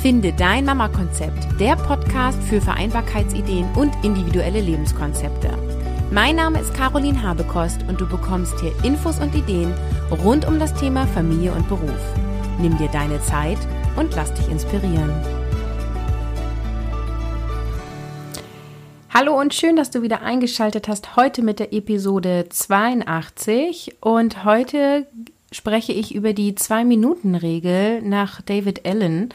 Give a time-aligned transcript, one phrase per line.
[0.00, 5.50] Finde dein Mama-Konzept, der Podcast für Vereinbarkeitsideen und individuelle Lebenskonzepte.
[6.10, 9.74] Mein Name ist Caroline Habekost und du bekommst hier Infos und Ideen
[10.24, 12.00] rund um das Thema Familie und Beruf.
[12.58, 13.58] Nimm dir deine Zeit
[13.96, 15.12] und lass dich inspirieren.
[19.10, 25.06] Hallo und schön, dass du wieder eingeschaltet hast heute mit der Episode 82 und heute
[25.52, 29.34] spreche ich über die Zwei-Minuten-Regel nach David Allen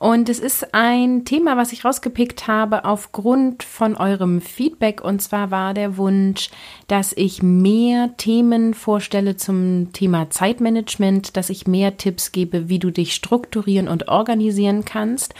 [0.00, 5.04] und es ist ein Thema, was ich rausgepickt habe aufgrund von eurem Feedback.
[5.04, 6.48] Und zwar war der Wunsch,
[6.86, 12.90] dass ich mehr Themen vorstelle zum Thema Zeitmanagement, dass ich mehr Tipps gebe, wie du
[12.90, 15.34] dich strukturieren und organisieren kannst.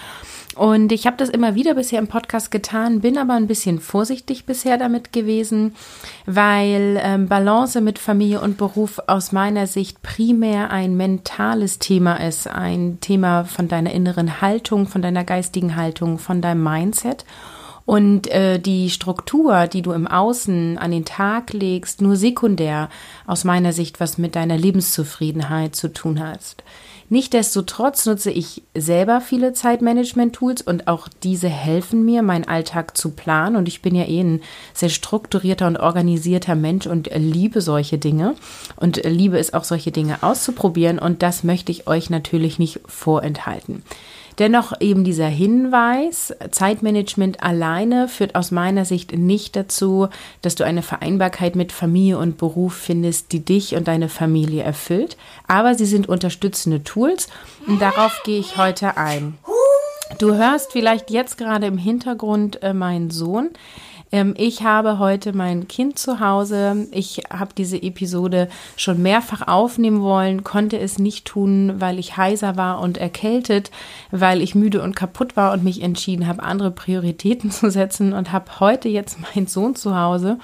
[0.57, 4.47] Und ich habe das immer wieder bisher im Podcast getan, bin aber ein bisschen vorsichtig
[4.47, 5.77] bisher damit gewesen,
[6.27, 12.49] weil ähm, Balance mit Familie und Beruf aus meiner Sicht primär ein mentales Thema ist,
[12.49, 17.25] ein Thema von deiner inneren Haltung, von deiner geistigen Haltung, von deinem Mindset.
[17.91, 22.89] Und äh, die Struktur, die du im Außen an den Tag legst, nur sekundär
[23.27, 26.63] aus meiner Sicht was mit deiner Lebenszufriedenheit zu tun hast.
[27.09, 33.57] Nichtsdestotrotz nutze ich selber viele Zeitmanagement-Tools und auch diese helfen mir, meinen Alltag zu planen.
[33.57, 38.37] Und ich bin ja eh ein sehr strukturierter und organisierter Mensch und liebe solche Dinge
[38.77, 41.01] und liebe es auch, solche Dinge auszuprobieren.
[41.01, 43.83] Und das möchte ich euch natürlich nicht vorenthalten.
[44.39, 50.09] Dennoch eben dieser Hinweis, Zeitmanagement alleine führt aus meiner Sicht nicht dazu,
[50.43, 55.17] dass du eine Vereinbarkeit mit Familie und Beruf findest, die dich und deine Familie erfüllt.
[55.47, 57.29] Aber sie sind unterstützende Tools
[57.67, 59.37] und darauf gehe ich heute ein.
[60.19, 63.51] Du hörst vielleicht jetzt gerade im Hintergrund äh, meinen Sohn.
[64.13, 66.89] Ähm, ich habe heute mein Kind zu Hause.
[66.91, 72.57] Ich habe diese Episode schon mehrfach aufnehmen wollen, konnte es nicht tun, weil ich heiser
[72.57, 73.71] war und erkältet,
[74.11, 78.33] weil ich müde und kaputt war und mich entschieden habe, andere Prioritäten zu setzen und
[78.33, 80.39] habe heute jetzt meinen Sohn zu Hause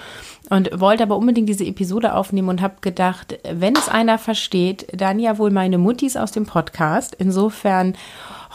[0.49, 5.19] und wollte aber unbedingt diese Episode aufnehmen und habe gedacht, wenn es einer versteht, dann
[5.19, 7.17] ja wohl meine Muttis aus dem Podcast.
[7.19, 7.95] Insofern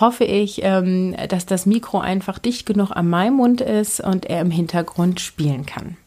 [0.01, 4.51] hoffe ich, ähm, dass das Mikro einfach dicht genug meinem Mund ist und er im
[4.51, 5.97] Hintergrund spielen kann.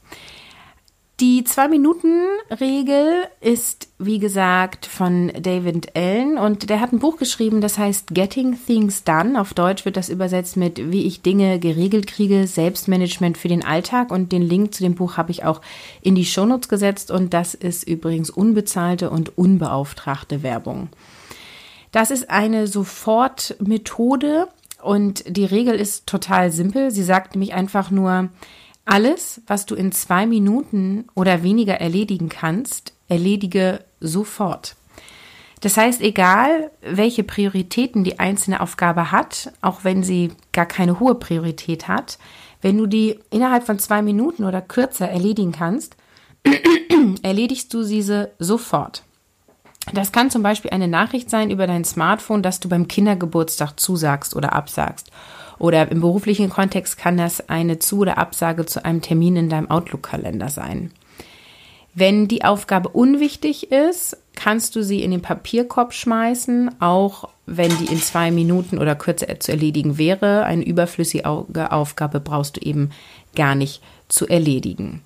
[1.20, 7.78] Die Zwei-Minuten-Regel ist, wie gesagt, von David Allen und der hat ein Buch geschrieben, das
[7.78, 9.40] heißt Getting Things Done.
[9.40, 14.10] Auf Deutsch wird das übersetzt mit Wie ich Dinge geregelt kriege, Selbstmanagement für den Alltag
[14.10, 15.60] und den Link zu dem Buch habe ich auch
[16.02, 20.88] in die Shownotes gesetzt und das ist übrigens unbezahlte und unbeauftragte Werbung.
[21.94, 24.48] Das ist eine Sofortmethode
[24.82, 26.90] und die Regel ist total simpel.
[26.90, 28.30] Sie sagt nämlich einfach nur,
[28.84, 34.74] alles, was du in zwei Minuten oder weniger erledigen kannst, erledige sofort.
[35.60, 41.14] Das heißt, egal welche Prioritäten die einzelne Aufgabe hat, auch wenn sie gar keine hohe
[41.14, 42.18] Priorität hat,
[42.60, 45.96] wenn du die innerhalb von zwei Minuten oder kürzer erledigen kannst,
[47.22, 49.04] erledigst du diese sofort.
[49.92, 54.34] Das kann zum Beispiel eine Nachricht sein über dein Smartphone, dass du beim Kindergeburtstag zusagst
[54.34, 55.10] oder absagst.
[55.58, 59.70] Oder im beruflichen Kontext kann das eine Zu- oder Absage zu einem Termin in deinem
[59.70, 60.90] Outlook-Kalender sein.
[61.94, 67.86] Wenn die Aufgabe unwichtig ist, kannst du sie in den Papierkorb schmeißen, auch wenn die
[67.86, 70.44] in zwei Minuten oder kürzer zu erledigen wäre.
[70.44, 71.24] Eine überflüssige
[71.70, 72.90] Aufgabe brauchst du eben
[73.36, 75.02] gar nicht zu erledigen.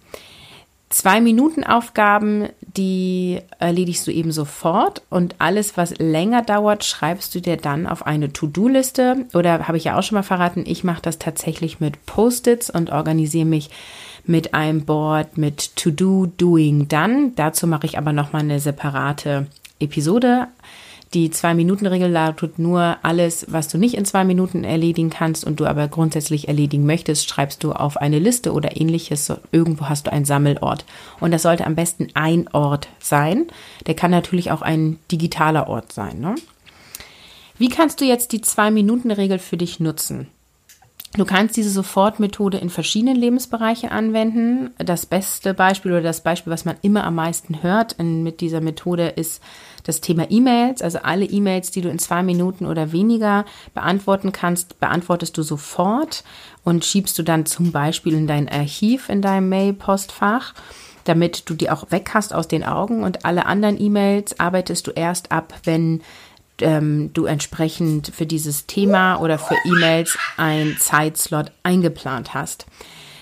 [0.90, 7.40] Zwei Minuten Aufgaben, die erledigst du eben sofort und alles, was länger dauert, schreibst du
[7.40, 11.02] dir dann auf eine To-Do-Liste oder habe ich ja auch schon mal verraten, ich mache
[11.02, 13.68] das tatsächlich mit Post-its und organisiere mich
[14.24, 17.32] mit einem Board mit To-Do, Doing, Done.
[17.36, 19.46] Dazu mache ich aber nochmal eine separate
[19.80, 20.48] Episode.
[21.14, 25.64] Die Zwei-Minuten-Regel lautet nur, alles, was du nicht in zwei Minuten erledigen kannst und du
[25.64, 29.32] aber grundsätzlich erledigen möchtest, schreibst du auf eine Liste oder ähnliches.
[29.50, 30.84] Irgendwo hast du einen Sammelort.
[31.18, 33.46] Und das sollte am besten ein Ort sein.
[33.86, 36.20] Der kann natürlich auch ein digitaler Ort sein.
[36.20, 36.34] Ne?
[37.56, 40.28] Wie kannst du jetzt die Zwei-Minuten-Regel für dich nutzen?
[41.14, 44.70] Du kannst diese Sofortmethode in verschiedenen Lebensbereichen anwenden.
[44.76, 49.08] Das beste Beispiel oder das Beispiel, was man immer am meisten hört mit dieser Methode,
[49.08, 49.42] ist
[49.88, 50.82] das Thema E-Mails.
[50.82, 56.24] Also alle E-Mails, die du in zwei Minuten oder weniger beantworten kannst, beantwortest du sofort
[56.62, 60.54] und schiebst du dann zum Beispiel in dein Archiv in deinem Mail-Postfach
[61.04, 64.90] damit du die auch weg hast aus den Augen und alle anderen E-Mails arbeitest du
[64.90, 66.02] erst ab, wenn
[66.60, 72.66] ähm, du entsprechend für dieses Thema oder für E-Mails ein Zeitslot eingeplant hast.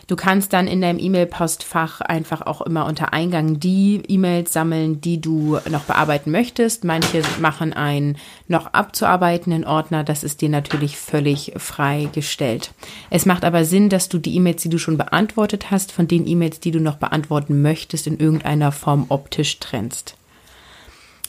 [0.08, 5.20] Du kannst dann in deinem E-Mail-Postfach einfach auch immer unter Eingang die E-Mails sammeln, die
[5.20, 6.84] du noch bearbeiten möchtest.
[6.84, 8.16] Manche machen einen
[8.46, 10.04] noch abzuarbeitenden Ordner.
[10.04, 12.72] Das ist dir natürlich völlig frei gestellt.
[13.10, 16.26] Es macht aber Sinn, dass du die E-Mails, die du schon beantwortet hast, von den
[16.26, 20.15] E-Mails, die du noch beantworten möchtest, in irgendeiner Form optisch trennst.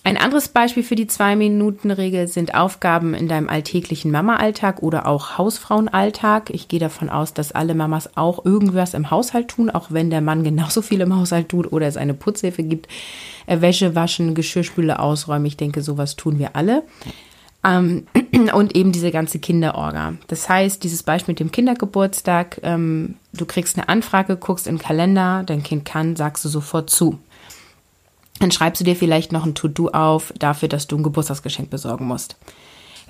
[0.07, 6.49] Ein anderes Beispiel für die Zwei-Minuten-Regel sind Aufgaben in deinem alltäglichen Mama-Alltag oder auch Hausfrauenalltag.
[6.51, 10.21] Ich gehe davon aus, dass alle Mamas auch irgendwas im Haushalt tun, auch wenn der
[10.21, 12.87] Mann genauso viel im Haushalt tut oder es eine Putzhilfe gibt.
[13.47, 15.45] Äh, Wäsche waschen, Geschirrspüle ausräumen.
[15.45, 16.83] Ich denke, sowas tun wir alle.
[17.65, 18.07] Ähm,
[18.53, 20.13] und eben diese ganze Kinderorga.
[20.27, 25.43] Das heißt, dieses Beispiel mit dem Kindergeburtstag, ähm, du kriegst eine Anfrage, guckst den Kalender,
[25.45, 27.19] dein Kind kann, sagst du sofort zu.
[28.39, 32.05] Dann schreibst du dir vielleicht noch ein To-Do auf dafür, dass du ein Geburtstagsgeschenk besorgen
[32.05, 32.37] musst.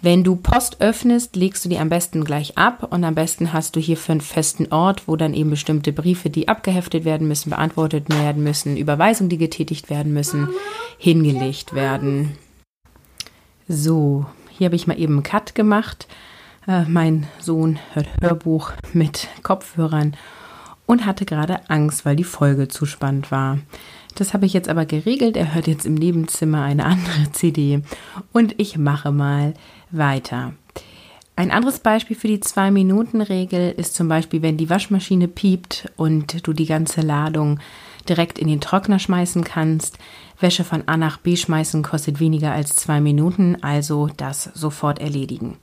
[0.01, 3.75] Wenn du Post öffnest, legst du die am besten gleich ab und am besten hast
[3.75, 7.50] du hier für einen festen Ort, wo dann eben bestimmte Briefe, die abgeheftet werden müssen,
[7.50, 10.50] beantwortet werden müssen, Überweisungen, die getätigt werden müssen,
[11.00, 12.38] hingelegt werden.
[13.68, 16.07] So, hier habe ich mal eben einen Cut gemacht.
[16.68, 20.15] Äh, mein Sohn hört Hörbuch mit Kopfhörern
[20.85, 23.57] und hatte gerade Angst, weil die Folge zu spannend war.
[24.17, 25.37] Das habe ich jetzt aber geregelt.
[25.37, 27.81] Er hört jetzt im Nebenzimmer eine andere CD
[28.33, 29.53] und ich mache mal
[29.91, 30.53] weiter.
[31.35, 36.51] Ein anderes Beispiel für die Zwei-Minuten-Regel ist zum Beispiel, wenn die Waschmaschine piept und du
[36.51, 37.59] die ganze Ladung
[38.09, 39.99] direkt in den Trockner schmeißen kannst.
[40.39, 45.57] Wäsche von A nach B schmeißen kostet weniger als zwei Minuten, also das sofort erledigen.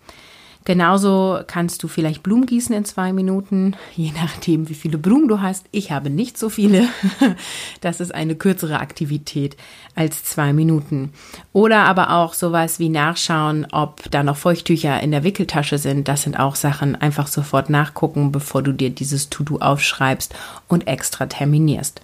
[0.66, 5.42] Genauso kannst du vielleicht Blumen gießen in zwei Minuten, je nachdem, wie viele Blumen du
[5.42, 5.66] hast.
[5.72, 6.88] Ich habe nicht so viele.
[7.80, 9.56] Das ist eine kürzere Aktivität
[9.94, 11.12] als zwei Minuten.
[11.52, 16.08] Oder aber auch sowas wie nachschauen, ob da noch Feuchttücher in der Wickeltasche sind.
[16.08, 20.34] Das sind auch Sachen, einfach sofort nachgucken, bevor du dir dieses To-Do aufschreibst
[20.68, 22.00] und extra terminierst.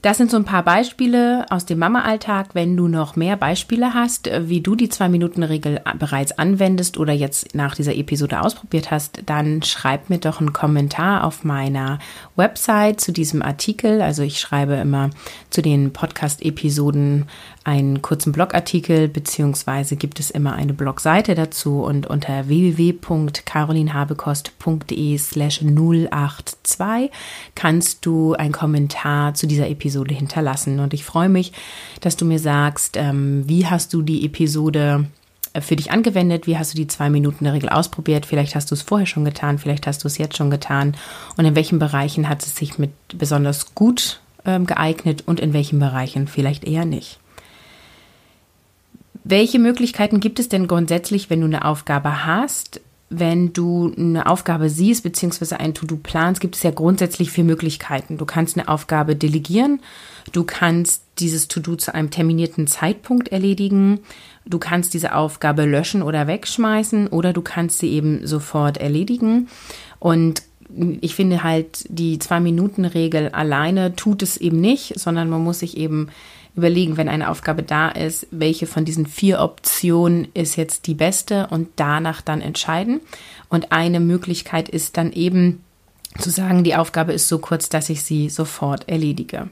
[0.00, 2.54] Das sind so ein paar Beispiele aus dem Mama-Alltag.
[2.54, 7.54] Wenn du noch mehr Beispiele hast, äh, wie du die Zwei-Minuten-Regel bereits anwendest oder jetzt
[7.54, 11.98] nach dieser Episode ausprobiert hast, dann schreib mir doch einen Kommentar auf meiner
[12.36, 14.00] Website zu diesem Artikel.
[14.00, 15.10] Also ich schreibe immer
[15.50, 17.26] zu den Podcast-Episoden
[17.64, 27.10] einen kurzen Blogartikel, beziehungsweise gibt es immer eine Blogseite dazu und unter www.carolinhabekost.de slash 082
[27.54, 30.80] kannst du einen Kommentar zu dieser Episode hinterlassen.
[30.80, 31.52] Und ich freue mich,
[32.00, 35.06] dass du mir sagst, ähm, wie hast du die Episode
[35.52, 36.46] äh, für dich angewendet?
[36.46, 38.26] Wie hast du die zwei Minuten Regel ausprobiert?
[38.26, 40.96] Vielleicht hast du es vorher schon getan, vielleicht hast du es jetzt schon getan.
[41.36, 45.78] Und in welchen Bereichen hat es sich mit besonders gut ähm, geeignet und in welchen
[45.78, 47.18] Bereichen vielleicht eher nicht?
[49.24, 52.80] Welche Möglichkeiten gibt es denn grundsätzlich, wenn du eine Aufgabe hast?
[53.14, 58.16] Wenn du eine Aufgabe siehst, beziehungsweise ein To-Do planst, gibt es ja grundsätzlich vier Möglichkeiten.
[58.16, 59.80] Du kannst eine Aufgabe delegieren,
[60.32, 64.00] du kannst dieses To-Do zu einem terminierten Zeitpunkt erledigen,
[64.46, 69.48] du kannst diese Aufgabe löschen oder wegschmeißen oder du kannst sie eben sofort erledigen.
[69.98, 70.42] Und
[71.00, 76.08] ich finde halt, die Zwei-Minuten-Regel alleine tut es eben nicht, sondern man muss sich eben
[76.54, 81.46] überlegen, wenn eine Aufgabe da ist, welche von diesen vier Optionen ist jetzt die beste
[81.48, 83.00] und danach dann entscheiden.
[83.48, 85.62] Und eine Möglichkeit ist dann eben
[86.18, 89.48] zu sagen, die Aufgabe ist so kurz, dass ich sie sofort erledige.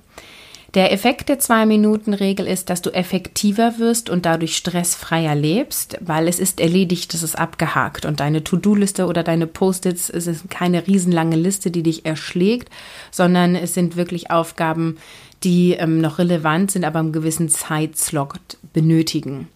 [0.75, 6.39] Der Effekt der Zwei-Minuten-Regel ist, dass du effektiver wirst und dadurch stressfreier lebst, weil es
[6.39, 11.73] ist erledigt, es ist abgehakt und deine To-Do-Liste oder deine Post-its, ist keine riesenlange Liste,
[11.73, 12.71] die dich erschlägt,
[13.11, 14.99] sondern es sind wirklich Aufgaben,
[15.43, 18.39] die ähm, noch relevant sind, aber einen gewissen Zeitslot
[18.73, 19.49] benötigen.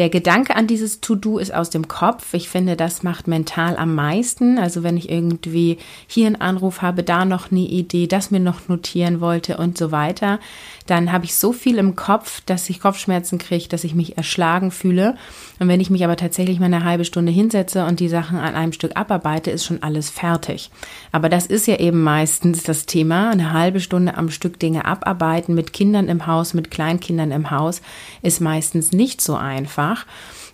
[0.00, 2.32] Der Gedanke an dieses To-Do ist aus dem Kopf.
[2.32, 4.58] Ich finde, das macht mental am meisten.
[4.58, 5.76] Also wenn ich irgendwie
[6.06, 9.92] hier einen Anruf habe, da noch eine Idee, das mir noch notieren wollte und so
[9.92, 10.40] weiter,
[10.86, 14.70] dann habe ich so viel im Kopf, dass ich Kopfschmerzen kriege, dass ich mich erschlagen
[14.70, 15.16] fühle.
[15.58, 18.54] Und wenn ich mich aber tatsächlich mal eine halbe Stunde hinsetze und die Sachen an
[18.54, 20.70] einem Stück abarbeite, ist schon alles fertig.
[21.12, 23.30] Aber das ist ja eben meistens das Thema.
[23.30, 27.82] Eine halbe Stunde am Stück Dinge abarbeiten mit Kindern im Haus, mit Kleinkindern im Haus,
[28.22, 29.89] ist meistens nicht so einfach.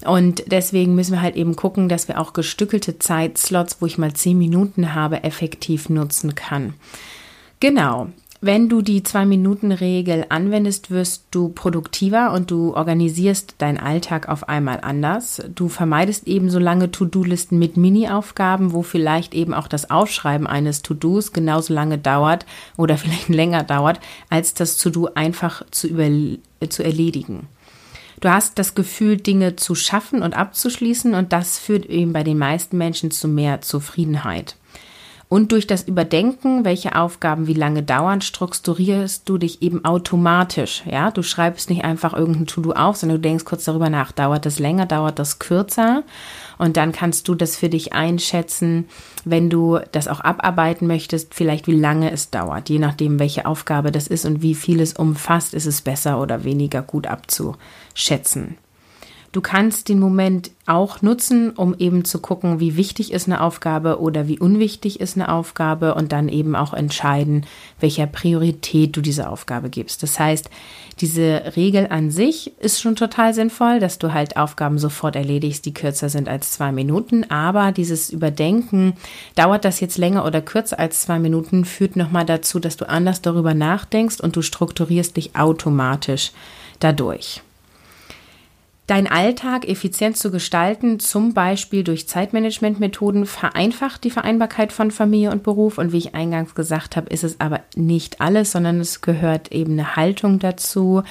[0.04, 4.12] Und deswegen müssen wir halt eben gucken, dass wir auch gestückelte Zeitslots, wo ich mal
[4.12, 6.74] zehn Minuten habe, effektiv nutzen kann.
[7.60, 8.08] Genau.
[8.42, 14.80] Wenn du die Zwei-Minuten-Regel anwendest, wirst du produktiver und du organisierst deinen Alltag auf einmal
[14.82, 15.42] anders.
[15.54, 20.82] Du vermeidest eben so lange To-Do-Listen mit Mini-Aufgaben, wo vielleicht eben auch das Aufschreiben eines
[20.82, 22.44] To-Dos genauso lange dauert
[22.76, 25.88] oder vielleicht länger dauert, als das To-Do einfach zu,
[26.68, 27.48] zu erledigen.
[28.20, 32.38] Du hast das Gefühl, Dinge zu schaffen und abzuschließen und das führt eben bei den
[32.38, 34.56] meisten Menschen zu mehr Zufriedenheit.
[35.28, 40.84] Und durch das Überdenken, welche Aufgaben wie lange dauern, strukturierst du dich eben automatisch.
[40.86, 44.46] Ja, du schreibst nicht einfach irgendein To-Do auf, sondern du denkst kurz darüber nach, dauert
[44.46, 46.04] das länger, dauert das kürzer.
[46.58, 48.86] Und dann kannst du das für dich einschätzen,
[49.24, 52.68] wenn du das auch abarbeiten möchtest, vielleicht wie lange es dauert.
[52.68, 56.44] Je nachdem, welche Aufgabe das ist und wie viel es umfasst, ist es besser oder
[56.44, 58.58] weniger gut abzuschätzen.
[59.32, 64.00] Du kannst den Moment auch nutzen, um eben zu gucken, wie wichtig ist eine Aufgabe
[64.00, 67.46] oder wie unwichtig ist eine Aufgabe und dann eben auch entscheiden,
[67.78, 70.02] welcher Priorität du dieser Aufgabe gibst.
[70.02, 70.50] Das heißt,
[71.00, 75.74] diese Regel an sich ist schon total sinnvoll, dass du halt Aufgaben sofort erledigst, die
[75.74, 77.30] kürzer sind als zwei Minuten.
[77.30, 78.94] Aber dieses Überdenken,
[79.34, 83.22] dauert das jetzt länger oder kürzer als zwei Minuten, führt nochmal dazu, dass du anders
[83.22, 86.32] darüber nachdenkst und du strukturierst dich automatisch
[86.80, 87.42] dadurch
[88.86, 95.42] deinen Alltag effizient zu gestalten, zum Beispiel durch Zeitmanagementmethoden, vereinfacht die Vereinbarkeit von Familie und
[95.42, 95.78] Beruf.
[95.78, 99.72] Und wie ich eingangs gesagt habe, ist es aber nicht alles, sondern es gehört eben
[99.72, 101.02] eine Haltung dazu,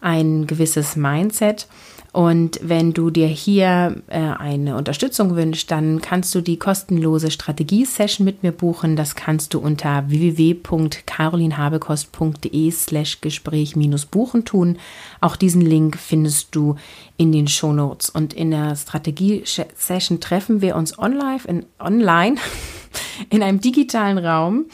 [0.00, 1.68] ein gewisses Mindset.
[2.12, 8.24] Und wenn du dir hier äh, eine Unterstützung wünschst, dann kannst du die kostenlose Strategie-Session
[8.24, 8.96] mit mir buchen.
[8.96, 14.76] Das kannst du unter www.carolinhabekost.de slash Gespräch minus buchen tun.
[15.20, 16.74] Auch diesen Link findest du
[17.16, 18.10] in den Shownotes.
[18.10, 22.38] Und in der Strategie-Session treffen wir uns online, in, online
[23.30, 24.66] in einem digitalen Raum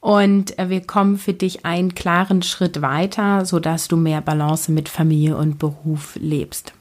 [0.00, 4.90] und äh, wir kommen für dich einen klaren Schritt weiter, sodass du mehr Balance mit
[4.90, 6.74] Familie und Beruf lebst.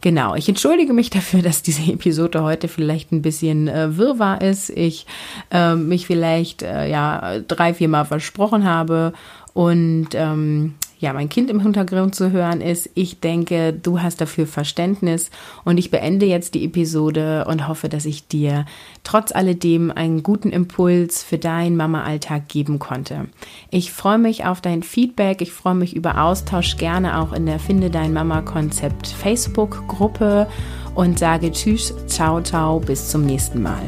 [0.00, 4.70] Genau, ich entschuldige mich dafür, dass diese Episode heute vielleicht ein bisschen äh, wirrwarr ist.
[4.70, 5.06] Ich
[5.50, 9.12] äh, mich vielleicht äh, ja drei, vier Mal versprochen habe
[9.54, 12.90] und ähm, ja, mein Kind im Hintergrund zu hören ist.
[12.94, 15.30] Ich denke, du hast dafür Verständnis
[15.64, 18.66] und ich beende jetzt die Episode und hoffe, dass ich dir
[19.04, 23.28] trotz alledem einen guten Impuls für deinen Mama-Alltag geben konnte.
[23.70, 27.60] Ich freue mich auf dein Feedback, ich freue mich über Austausch gerne auch in der
[27.60, 30.48] Finde dein Mama-Konzept Facebook-Gruppe
[30.94, 33.82] und sage Tschüss, ciao, ciao, bis zum nächsten Mal.